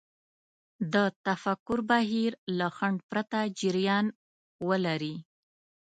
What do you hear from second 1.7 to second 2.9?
بهير له